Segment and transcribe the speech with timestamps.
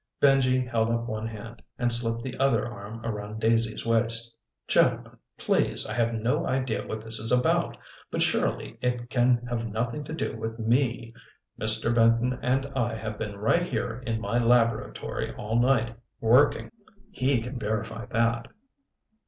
[0.19, 4.35] Benji held up one hand and slipped the other arm around Daisy's waist.
[4.67, 5.85] "Gentlemen, please!
[5.85, 7.77] I have no idea what this is about.
[8.09, 11.13] But surely it can have nothing to do with me.
[11.59, 11.93] Mr.
[11.93, 16.71] Benton and I have been right here in my laboratory all night, working.
[17.11, 18.47] He can verify that."